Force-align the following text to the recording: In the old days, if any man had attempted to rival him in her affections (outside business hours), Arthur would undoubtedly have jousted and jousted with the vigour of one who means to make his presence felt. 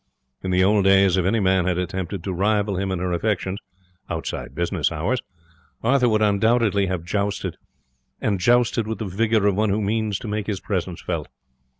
In 0.41 0.49
the 0.49 0.63
old 0.63 0.85
days, 0.85 1.15
if 1.15 1.25
any 1.27 1.39
man 1.39 1.65
had 1.67 1.77
attempted 1.77 2.23
to 2.23 2.33
rival 2.33 2.75
him 2.75 2.91
in 2.91 2.97
her 2.97 3.13
affections 3.13 3.59
(outside 4.09 4.55
business 4.55 4.91
hours), 4.91 5.21
Arthur 5.83 6.09
would 6.09 6.23
undoubtedly 6.23 6.87
have 6.87 7.03
jousted 7.05 7.55
and 8.19 8.39
jousted 8.39 8.87
with 8.87 8.97
the 8.97 9.05
vigour 9.05 9.45
of 9.45 9.53
one 9.55 9.69
who 9.69 9.79
means 9.79 10.17
to 10.17 10.27
make 10.27 10.47
his 10.47 10.59
presence 10.59 11.01
felt. 11.03 11.27